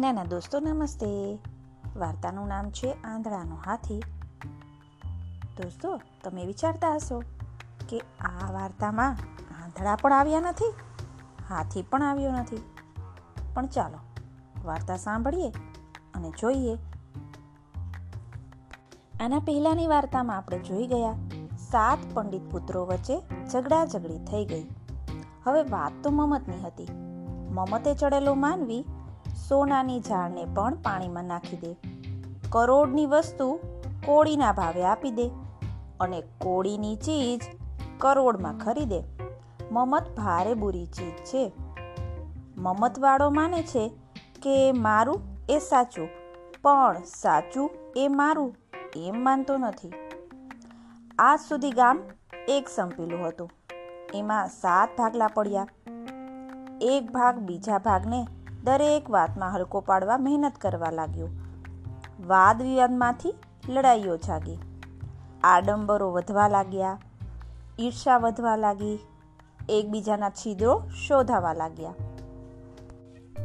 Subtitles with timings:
[0.00, 1.38] નાના દોસ્તો, નમસ્તે.
[1.96, 3.98] વાર્તાનું નામ છે આંધળાનો હાથી.
[5.62, 7.22] દોસ્તો, તમે વિચારતા હશો
[7.88, 9.16] કે આ વાર્તામાં
[9.64, 10.74] આંધળા પણ આવ્યા નથી,
[11.48, 12.62] હાથી પણ આવ્યો નથી.
[13.54, 13.98] પણ ચાલો,
[14.64, 15.50] વાર્તા સાંભળીએ
[16.14, 16.74] અને જોઈએ.
[19.20, 21.12] આના પહેલાની વાર્તામાં આપણે જોઈ ગયા,
[21.58, 23.22] સાત પંડિત પુત્રો વચ્ચે
[23.52, 24.66] ઝઘડા ઝઘડી થઈ ગઈ.
[25.44, 26.88] હવે વાત તો મમતની હતી.
[27.50, 28.84] મમતે ચડેલો માનવી
[29.48, 31.72] સોનાની ઝાડને પણ પાણીમાં નાખી દે.
[32.48, 33.58] કરોડની વસ્તુ
[34.06, 35.26] કોળીના ભાવે આપી દે
[36.00, 37.42] અને કોળીની ચીજ
[37.98, 39.02] કરોડમાં ખરીદે.
[39.70, 41.52] મમત ભારે બુરી ચીજ છે.
[42.56, 43.88] મમતવાળો માને છે
[44.42, 46.08] કે મારું એ સાચું,
[46.62, 48.56] પણ સાચું એ મારું
[48.96, 49.92] એમ માનતો નથી.
[51.18, 52.02] આજ સુધી ગામ
[52.48, 53.50] એક સંપેલું હતું.
[54.14, 55.66] એમાં સાત ભાગલા પડ્યા.
[56.80, 58.26] એક ભાગ બીજા ભાગને
[58.64, 61.28] દરેક વાતમાં હલકો પાડવા મહેનત કરવા લાગ્યો.
[62.26, 63.34] વાદ વિવાદમાંથી
[63.68, 64.58] લડાઈઓ જાગી.
[65.44, 66.98] આડંબરો વધવા લાગ્યા.
[67.80, 68.98] ઈર્ષા વધવા લાગી.
[69.68, 71.94] એકબીજાના છિદ્રો શોધાવા લાગ્યા.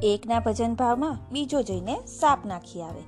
[0.03, 3.03] એકના ભજન ભાવમાં બીજો જઈને સાપ નાખી આવે.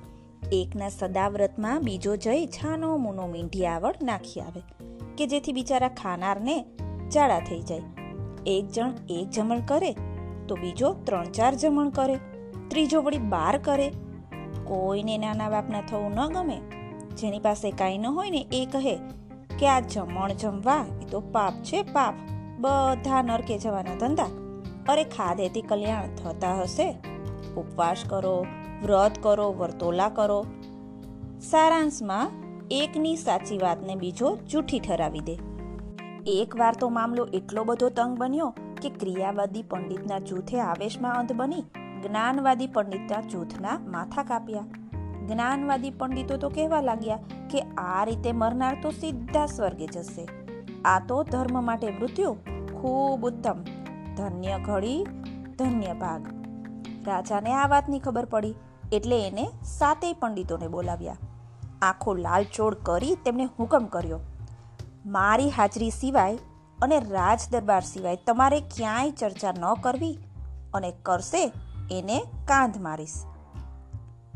[0.52, 4.62] એકના સદાવ્રતમાં બીજો જઈ છાનો મૂનો મીંઢી આવડ નાખી આવે.
[5.18, 6.64] કે જેથી બિચારા ખાનારને
[7.14, 7.82] જાડા થઈ જાય.
[8.46, 9.96] એક જણ એક જમણ કરે
[10.48, 12.16] તો બીજો ત્રણ ચાર જમણ કરે,
[12.68, 13.88] ત્રીજો વળી બાર કરે.
[14.64, 16.58] કોઈને નાના બાપના થવું ન ગમે.
[17.14, 18.96] જેની પાસે કાંઈ ન હોય ને એ કહે
[19.58, 22.14] કે આ જમણ જમવા, એ તો પાપ છે પાપ.
[22.58, 24.26] બધા નરકે જવાના ધંધા.
[24.88, 26.96] અરે ખાધેથી કલ્યાણ થતા હશે.
[27.56, 28.46] ઉપવાસ કરો,
[28.82, 30.46] વ્રત કરો, વર્તોલા કરો.
[31.40, 32.30] સારાંશમાં
[32.70, 35.38] એકની સાચી વાતને બીજો જૂઠી ઠરાવી દે.
[36.26, 41.62] એક વાર તો મામલો એટલો બધો તંગ બન્યો કે ક્રિયાવાદી પંડિતના જૂથે આવેશમાં અંત બની,
[42.02, 44.60] જ્ઞાનવાદી પંડિતના જૂથના માથા કાપ્યા.
[45.26, 47.18] જ્ઞાનવાદી પંડિતો તો કહેવા લાગ્યા
[47.50, 50.28] કે આ રીતે મરનાર તો સીધા સ્વર્ગે જશે.
[50.84, 52.36] આ તો ધર્મ માટે મૃત્યુ,
[52.74, 53.62] ખૂબ ઉત્તમ.
[54.16, 55.06] ધન્ય ઘડી,
[55.58, 56.26] ધન્ય ભાગ.
[57.06, 58.54] રાજાને આ વાતની ખબર પડી,
[58.92, 61.16] એટલે એને સાતેય પંડિતોને બોલાવ્યા.
[61.82, 64.20] આંખો લાલચોળ કરી તેમને હુકમ કર્યો.
[65.06, 66.38] મારી હાજરી સિવાય
[66.82, 70.18] અને રાજ દરબાર સિવાય તમારે ક્યાંય ચર્ચા ન કરવી
[70.74, 71.52] અને કરશે
[71.90, 73.14] એને કાંધ મારીશ.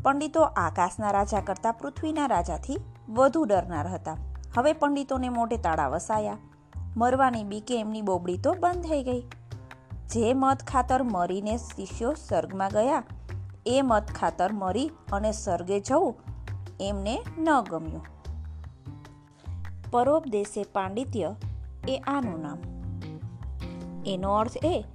[0.03, 2.77] પંડિતો આકાશના રાજા કરતાં પૃથ્વીના રાજાથી
[3.09, 4.17] વધુ ડરનાર હતા.
[4.57, 6.37] હવે પંડિતોને મોટે તાળા વસાયા.
[6.97, 9.21] મરવાની બીકે એમની બોબડી તો બંધ થઈ ગઈ.
[10.09, 13.03] જે મત ખાતર મરીને શિષ્યો સ્વર્ગમાં ગયા,
[13.65, 16.15] એ મત ખાતર મરી અને સ્વર્ગે જવું
[16.81, 18.01] એમને ન ગમ્યું.
[19.91, 21.35] પરોપદેશે પાંડિત્ય
[21.87, 22.57] એ આનું નામ.
[24.05, 24.85] એનો અર્થ એ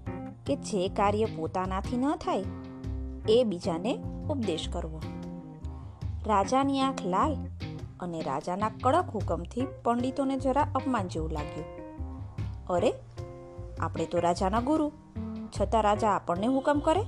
[0.47, 2.45] કે જે કાર્ય પોતાનાથી ન થાય,
[3.29, 3.99] એ બીજાને
[4.31, 5.01] ઉપદેશ કરવો.
[6.27, 7.37] રાજાની આંખ લાલ
[8.01, 11.65] અને રાજાના કડક હુકમથી પંડિતોને જરા અપમાન જેવું લાગ્યું.
[12.67, 12.93] અરે,
[13.81, 14.93] આપણે તો રાજાના ગુરુ,
[15.61, 17.03] છતાં રાજા આપણને હુકમ કરે?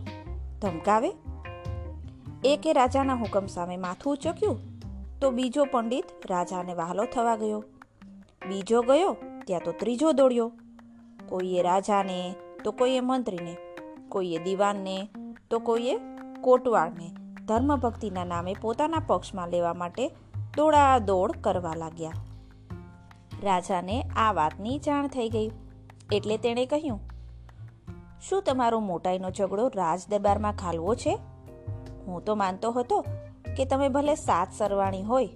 [0.61, 1.13] ધમકાવે?
[2.45, 4.59] એકે રાજાના હુકમ સામે માથું ઉચક્યું,
[5.21, 7.65] તો બીજો પંડિત રાજાને વહાલો થવા ગયો.
[8.49, 9.17] બીજો ગયો
[9.51, 10.53] ત્યાં તો ત્રીજો દોડ્યો.
[11.29, 12.35] કોઈએ રાજાને,
[12.65, 13.55] તો કોઈએ મંત્રીને,
[14.09, 15.09] કોઈએ દિવાનને,
[15.51, 15.95] તો કોઈએ
[16.41, 17.09] કોટવાળને.
[17.47, 20.09] ધર્મભક્તિના નામે પોતાના પક્ષમાં લેવા માટે
[20.57, 22.13] દોડાદોડ કરવા લાગ્યા.
[23.43, 25.51] રાજાને આ વાતની જાણ થઈ ગઈ.
[26.13, 27.01] એટલે તેણે કહ્યું,
[28.21, 31.19] શું તમારો મોટાઈનો ઝઘડો રાજ દરબારમાં ખાલવો છે?
[32.07, 33.05] હું તો માનતો હતો
[33.57, 35.29] કે તમે ભલે સાત સરવાણી હોય,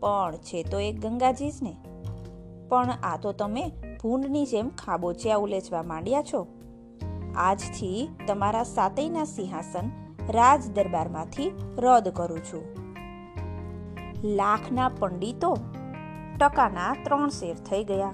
[0.00, 1.74] પણ છે તો એક ગંગાજી જ ને
[2.72, 3.72] પણ આ તો તમે
[4.02, 6.46] ભૂંડની જેમ ખાબોચિયા ઉલેચવા માંડ્યા છો.
[7.36, 9.90] આજથી તમારા સાતેયના સિંહાસન
[10.28, 12.64] રાજ દરબારમાંથી રદ કરું છું.
[14.24, 15.58] લાખના પંડિતો
[16.40, 18.12] ટકાના ત્રણ શેર થઈ ગયા.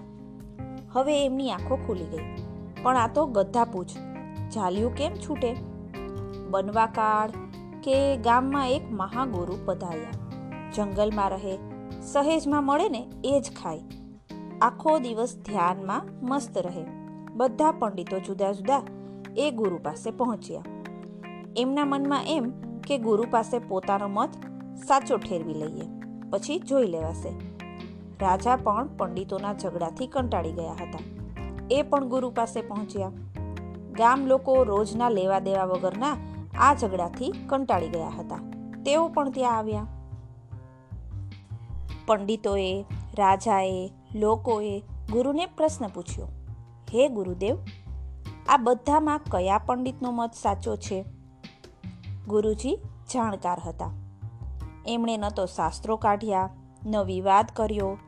[0.92, 2.42] હવે એમની આંખો ખુલી ગઈ.
[2.82, 3.86] પણ આ તો ગધા પૂછ
[4.50, 5.56] ઝાલ્યું કેમ છૂટે?
[6.50, 7.30] બનવા કાળ
[7.82, 10.10] કે ગામમાં એક મહાગુરુ પધાર્યા.
[10.74, 11.56] જંગલમાં રહે,
[12.00, 13.80] સહેજમાં મળે ને એ જ ખાય.
[14.62, 16.84] આખો દિવસ ધ્યાનમાં મસ્ત રહે.
[17.32, 18.82] બધા પંડિતો જુદા જુદા
[19.36, 20.62] એ ગુરુ પાસે પહોંચ્યા.
[21.56, 22.50] એમના મનમાં એમ
[22.80, 24.32] કે ગુરુ પાસે પોતાનો મત
[24.86, 25.86] સાચો ઠેરવી લઈએ,
[26.30, 27.32] પછી જોઈ લેવાશે.
[28.20, 30.98] રાજા પણ પંડિતોના ઝઘડાથી કંટાળી ગયા હતા.
[31.70, 33.10] એ પણ ગુરુ પાસે પહોંચ્યા.
[33.92, 36.16] ગામ લોકો રોજના લેવા દેવા વગરના
[36.60, 38.36] આ ઝઘડાથી કંટાળી ગયા હતા.
[38.84, 39.86] તેઓ પણ ત્યાં આવ્યા.
[42.06, 42.84] પંડિતોએ,
[43.18, 44.82] રાજાએ લોકોએ
[45.12, 46.26] ગુરુને પ્રશ્ન પૂછ્યો,
[46.94, 47.56] હે ગુરુદેવ,
[48.48, 51.04] આ બધામાં કયા પંડિતનો મત સાચો છે?
[52.26, 52.78] ગુરુજી
[53.14, 53.90] જાણકાર હતા.
[54.86, 56.50] એમણે ન તો શાસ્ત્રો કાઢ્યા,
[56.86, 57.98] ન વિવાદ કર્યો,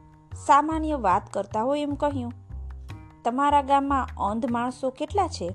[0.47, 2.33] સામાન્ય વાત કરતા હોય એમ કહ્યું,
[3.25, 5.55] તમારા ગામમાં અંધ માણસો કેટલા છે?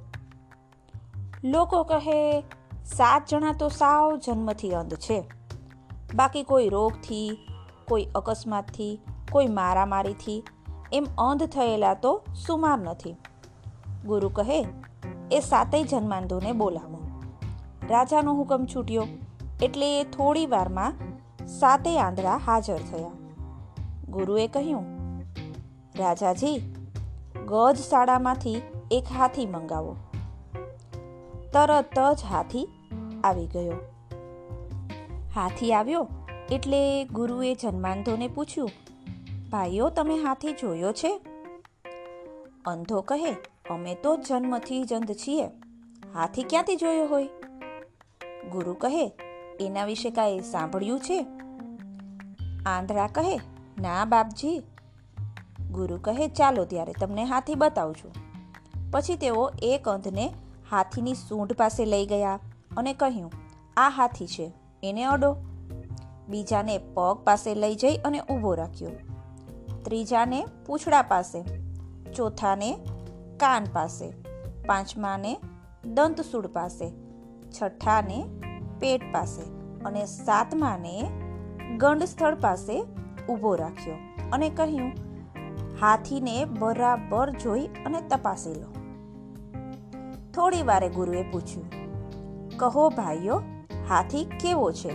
[1.43, 2.41] લોકો કહે,
[2.85, 5.23] સાત જણા તો સાવ જન્મથી અંધ છે.
[6.15, 7.37] બાકી કોઈ રોગથી,
[7.87, 8.99] કોઈ અકસ્માતથી
[9.35, 10.43] કોઈ મારામારીથી,
[10.93, 12.11] એમ અંધ થયેલા તો
[12.47, 13.15] સુમાર નથી.
[14.05, 14.59] ગુરુ કહે,
[15.31, 16.99] એ સાતેય જન્માંધોને બોલાવો.
[17.89, 19.07] રાજાનો હુકમ છૂટ્યો,
[19.61, 20.93] એટલે થોડી વારમાં
[21.47, 23.09] સાતેય આંધળા હાજર થયા.
[24.09, 24.85] ગુરુએ કહ્યું,
[25.99, 26.55] રાજાજી,
[27.45, 28.55] ગજ શાળામાંથી
[28.91, 29.95] એક હાથી મંગાવો.
[31.53, 32.67] તરત જ હાથી
[33.23, 33.73] આવી ગયો.
[35.35, 36.07] હાથી આવ્યો
[36.51, 38.69] એટલે ગુરુએ જન્માંધોને પૂછ્યું
[39.49, 41.21] ભાઈઓ, તમે હાથી જોયો છે?
[42.65, 43.33] અંધો કહે,
[43.69, 45.47] અમે તો જન્મથી જ અંધ છીએ.
[46.13, 47.29] હાથી ક્યાંથી જોયો હોય?
[48.51, 49.11] ગુરુ કહે,
[49.59, 51.27] એના વિશે કાંઈ સાંભળ્યું છે?
[52.65, 53.41] આંધળા કહે,
[53.81, 54.63] ના બાપજી.
[55.71, 58.11] ગુરુ કહે, ચાલો ત્યારે તમને હાથી બતાવું છું
[58.91, 60.33] પછી તેઓ એક અંધને
[60.71, 62.39] હાથીની સૂંઢ પાસે લઈ ગયા
[62.77, 63.31] અને કહ્યું,
[63.77, 64.51] આ હાથી છે,
[64.83, 65.35] એને અડો.
[66.29, 69.14] બીજાને પગ પાસે લઈ જઈ અને ઊભો રાખ્યો.
[69.85, 71.43] ત્રીજાને પૂંછડા પાસે,
[72.15, 72.69] ચોથાને
[73.37, 74.07] કાન પાસે,
[74.67, 75.33] પાંચમાને
[75.85, 76.87] દંતસૂળ પાસે,
[77.51, 78.19] છઠ્ઠાને
[78.79, 79.41] પેટ પાસે
[79.85, 80.95] અને સાતમાને
[81.77, 82.83] ગંડ સ્થળ પાસે
[83.29, 83.97] ઊભો રાખ્યો
[84.33, 84.91] અને કહ્યું,
[85.81, 88.69] હાથીને બરાબર જોઈ અને તપાસી લો.
[90.33, 91.69] થોડી વારે ગુરુએ પૂછ્યું,
[92.57, 93.37] કહો ભાઈઓ,
[93.89, 94.93] હાથી કેવો છે?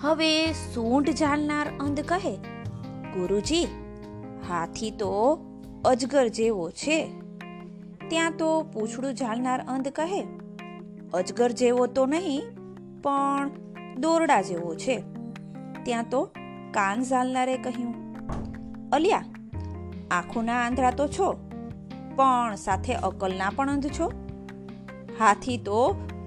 [0.00, 2.34] હવે સૂંઢ જાણનાર અંધ કહે
[3.14, 3.66] ગુરુજી,
[4.48, 5.10] હાથી તો
[5.84, 6.98] અજગર જેવો છે.
[8.08, 10.20] ત્યાં તો પૂછડું ઝાલનાર અંધ કહે,
[11.14, 12.42] અજગર જેવો તો નહીં,
[13.02, 13.50] પણ
[13.98, 14.96] દોરડા જેવો છે.
[15.84, 16.22] ત્યાં તો
[16.70, 17.94] કાન ઝાલનારે કહ્યું,
[18.90, 19.24] અલિયા,
[20.10, 21.32] આંખોના આંધળા તો છો,
[22.16, 24.12] પણ સાથે અકલના પણ અંધ છો.
[25.18, 25.78] હાથી તો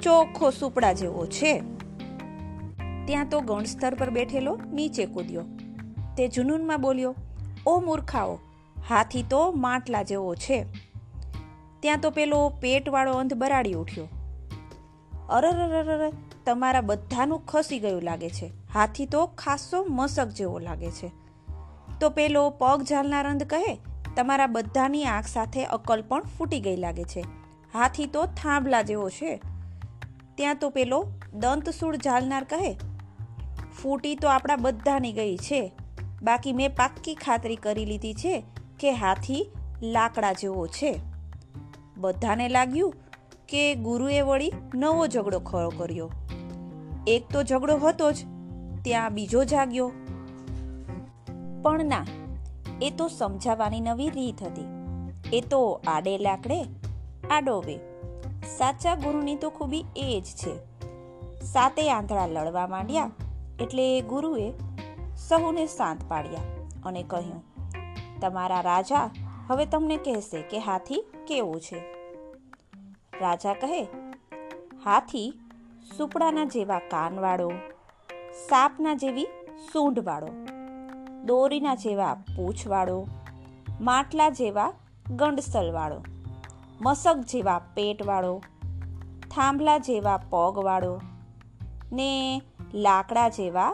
[0.02, 1.54] ચોખ્ખો સુપડા જેવો છે.
[3.06, 5.44] ત્યાં તો ગણ સ્તર પર બેઠેલો નીચે કૂદ્યો.
[6.18, 7.16] તે જુનૂનમાં બોલ્યો,
[7.68, 8.40] ઓ મૂર્ખાઓ,
[8.90, 10.66] હાથી તો માટલા જેવો છે.
[11.80, 14.08] ત્યાં તો પેલો પેટવાળો અંધ બરાડી ઉઠ્યો.
[15.30, 16.14] અરરરર
[16.46, 18.52] તમારા બધાનું ખસી ગયું લાગે છે.
[18.74, 21.12] હાથી તો ખાસો મસક જેવો લાગે છે.
[22.00, 23.80] તો પેલો પગ ઝાલનાર અંધ કહે,
[24.16, 27.26] તમારા બધાની આંખ સાથે અકલ પણ ફૂટી ગઈ લાગે છે.
[27.74, 29.42] હાથી તો થાંભલા જેવો છે.
[30.36, 32.78] ત્યાં તો પેલો દંતસૂળ ઝાલનાર કહે,
[33.82, 35.72] ફૂટી તો આપણા બધાની ગઈ છે.
[36.24, 38.44] બાકી મેં પાક્કી ખાતરી કરી લીધી છે
[38.80, 39.50] કે હાથી
[39.82, 41.00] લાકડા જેવો છે.
[41.98, 42.94] બધાને લાગ્યું
[43.50, 46.12] કે ગુરુએ વળી નવો ઝઘડો ખડો કર્યો.
[47.08, 48.16] એક તો ઝઘડો હતો જ,
[48.84, 49.92] ત્યાં બીજો જાગ્યો.
[51.64, 52.06] પણ ના,
[52.82, 54.66] એ તો સમજાવવાની નવી રીત હતી.
[55.38, 56.64] એ તો આડે લાકડે,
[57.32, 57.78] આડો વે.
[58.58, 60.76] સાચા ગુરુની તો ખૂબી એ જ છે.
[61.42, 63.12] સાતે આંધળા લડવા માંડ્યા
[63.60, 64.54] એટલે ગુરુએ
[65.16, 66.42] સહુને શાંત પાડ્યા
[66.86, 67.42] અને કહ્યું,
[68.22, 69.06] તમારા રાજા
[69.48, 71.80] હવે તમને કહેશે કે હાથી કેવો છે.
[73.22, 73.82] રાજા કહે,
[74.86, 75.30] હાથી
[75.98, 77.52] સુપડાના જેવા કાનવાળો,
[78.50, 79.28] સાપના જેવી
[79.72, 80.32] સૂંઢવાળો,
[81.26, 82.98] દોરીના જેવા પૂંછવાળો,
[83.82, 84.74] માટલા જેવા
[85.12, 86.00] ગંડસલવાળો,
[86.82, 88.36] મસક જેવા પેટવાળો,
[89.32, 90.94] થાંભલા જેવા પગવાળો
[91.92, 92.12] ને
[92.74, 93.72] લાકડા જેવા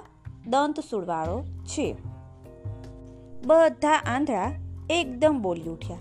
[0.47, 1.95] દંતસૂળવાળો છે.
[3.45, 4.51] બધા આંધળા
[4.89, 5.97] એકદમ બોલી ઉઠ્યા.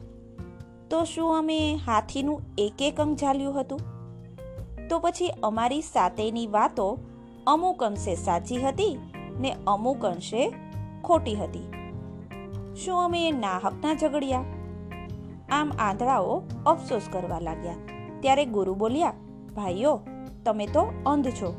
[0.91, 3.81] તો શું અમે હાથીનું એક એક અંગ ઝાલ્યું હતું?
[4.89, 6.99] તો પછી અમારી સાથેની વાતો
[7.47, 8.99] અમુક અંશે સાચી હતી
[9.41, 10.53] ને અમુક અંશે
[11.05, 11.73] ખોટી હતી.
[12.85, 14.45] શું અમે નાહકના ઝઘડ્યા?
[15.53, 17.75] આમ આંધળાઓ અફસોસ કરવા લાગ્યા.
[18.21, 19.13] ત્યારે ગુરુ બોલ્યા,
[19.57, 20.01] ભાઈઓ,
[20.45, 21.55] તમે તો અંધ છો.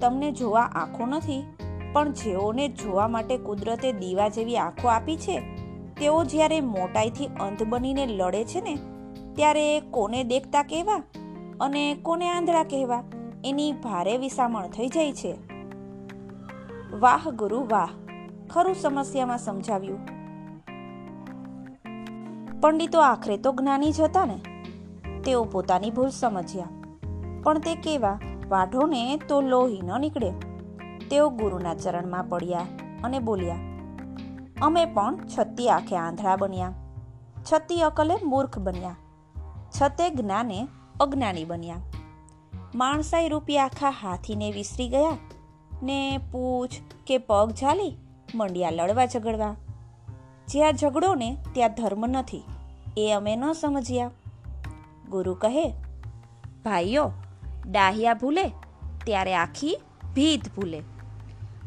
[0.00, 1.55] તમને જોવા આંખો નથી
[1.92, 5.40] પણ જેઓને જોવા માટે કુદરતે દીવા જેવી આંખો આપી છે,
[6.00, 8.78] તેઓ જ્યારે મોટાઈથી અંધ બનીને લડે છે ને,
[9.32, 11.02] ત્યારે કોને દેખતા કહેવા
[11.60, 13.02] અને કોને આંધળા કહેવા
[13.44, 15.36] એની ભારે વિસામણ થઈ જાય છે.
[16.96, 17.88] વાહ ગુરુ વાહ,
[18.50, 19.98] ખરું સમસ્યામાં સમજાવ્યું.
[22.60, 24.40] પંડિતો આખરે તો જ્ઞાની જ હતા ને,
[25.24, 26.66] તેઓ પોતાની ભૂલ સમજ્યા.
[27.42, 30.45] પણ તે કેવા વાઢોને તો લોહી ન નીકળે.
[31.10, 32.66] તેઓ ગુરુના ચરણમાં પડ્યા
[33.04, 33.62] અને બોલ્યા,
[34.62, 36.72] અમે પણ છતી આંખે આંધળા બન્યા.
[37.42, 38.96] છતી અકલે મૂર્ખ બન્યા.
[39.76, 40.58] છતે જ્ઞાને
[41.00, 41.84] અજ્ઞાની બન્યા.
[42.74, 45.16] માણસાઈ રૂપી આખા હાથીને વિસરી ગયા
[45.82, 46.00] ને
[46.32, 47.92] પૂછ કે પગ ઝાલી
[48.34, 49.54] મંડ્યા લડવા ઝઘડવા.
[50.48, 52.44] જ્યાં ઝઘડો ને ત્યાં ધર્મ નથી,
[52.96, 54.10] એ અમે ન સમજ્યા.
[55.08, 55.64] ગુરુ કહે,
[56.64, 57.04] ભાઈઓ,
[57.66, 58.44] ડાહ્યા ભૂલે,
[59.04, 59.76] ત્યારે આખી
[60.14, 60.80] ભીત ભૂલે.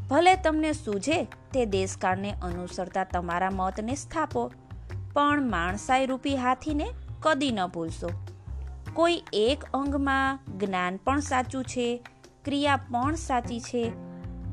[0.10, 4.52] ભલે તમને સૂઝે તે દેશકાળને અનુસરતા તમારા મતને સ્થાપો,
[5.14, 6.88] પણ માણસાઈ રૂપી હાથીને
[7.20, 8.10] કદી ન ભૂલશો.
[8.94, 12.04] કોઈ એક અંગમાં જ્ઞાન પણ સાચું છે,
[12.46, 13.92] ક્રિયા પણ સાચી છે,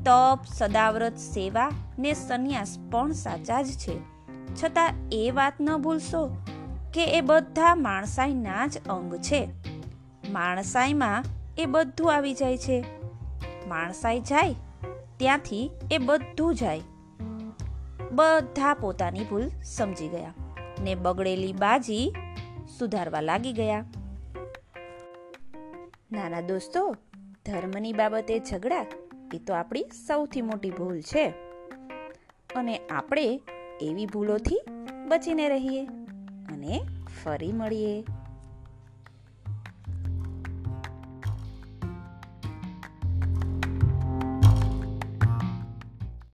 [0.03, 3.99] તપ, સદાવ્રત સેવા ને સંન્યાસ પણ સાચા જ છે.
[4.63, 6.27] છતાં એ વાત ન ભૂલશો
[6.93, 9.49] કે એ બધા માણસાઈના જ અંગ છે.
[10.29, 11.23] માણસાઈમાં
[11.57, 12.85] એ બધું આવી જાય છે.
[13.67, 14.55] માણસાઈ જાય
[15.17, 16.81] ત્યાંથી એ બધું જાય.
[18.11, 20.33] બધા પોતાની ભૂલ સમજી ગયા
[20.81, 22.13] ને બગડેલી બાજી
[22.79, 23.85] સુધારવા લાગી ગયા.
[26.11, 26.95] નાના દોસ્તો,
[27.45, 28.85] ધર્મની બાબતે ઝઘડા
[29.33, 31.33] એ તો આપણી સૌથી મોટી ભૂલ છે.
[32.55, 33.41] અને આપણે
[33.81, 34.61] એવી ભૂલોથી
[35.07, 35.85] બચીને રહીએ
[36.51, 36.85] અને
[37.23, 38.03] ફરી મળીએ.